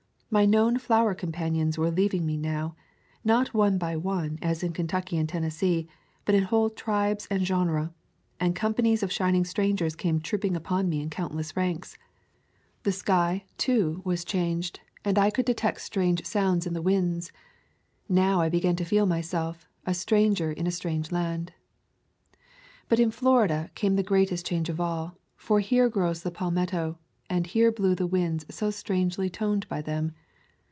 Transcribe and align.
My 0.33 0.45
known 0.45 0.77
flower 0.77 1.13
companions 1.13 1.77
were 1.77 1.91
leaving 1.91 2.25
me 2.25 2.37
now, 2.37 2.73
not 3.21 3.53
one 3.53 3.77
by 3.77 3.97
one 3.97 4.39
as 4.41 4.63
in 4.63 4.71
Kentucky 4.71 5.17
and 5.17 5.27
Ten 5.27 5.43
nessee, 5.43 5.89
but 6.23 6.33
in 6.33 6.43
whole 6.45 6.69
tribes 6.69 7.27
and 7.29 7.43
genera, 7.43 7.91
and 8.39 8.55
com 8.55 8.73
panies 8.73 9.03
of 9.03 9.11
shining 9.11 9.43
strangers 9.43 9.93
came 9.93 10.21
trooping 10.21 10.55
upon 10.55 10.87
me 10.87 11.01
in 11.01 11.09
countless 11.09 11.57
ranks. 11.57 11.97
The 12.83 12.93
sky, 12.93 13.43
too, 13.57 14.01
was 14.05 14.23
[175] 14.23 14.23
A 14.23 14.23
Thousand 14.23 14.37
Mile 14.37 14.63
Walk 14.63 14.75
changed, 14.77 14.79
and 15.03 15.19
I 15.19 15.29
could 15.35 15.45
detect 15.45 15.81
strange 15.81 16.25
sounds 16.25 16.65
in 16.65 16.73
the 16.73 16.81
winds. 16.81 17.33
Now 18.07 18.39
I 18.39 18.47
began 18.47 18.77
to 18.77 18.85
feel 18.85 19.05
myself 19.05 19.67
"a 19.85 19.93
stranger 19.93 20.49
in 20.53 20.65
a 20.65 20.71
strange 20.71 21.11
land." 21.11 21.51
But 22.87 23.01
in 23.01 23.11
Florida 23.11 23.69
came 23.75 23.97
the 23.97 24.01
greatest 24.01 24.45
change 24.45 24.69
of 24.69 24.79
all, 24.79 25.17
for 25.35 25.59
here 25.59 25.89
grows 25.89 26.23
the 26.23 26.31
palmetto, 26.31 26.97
and 27.29 27.47
here 27.47 27.71
blow 27.71 27.95
the 27.95 28.05
winds 28.07 28.45
so 28.53 28.69
strangely 28.69 29.29
toned 29.29 29.65
by 29.69 29.81
them. 29.81 30.13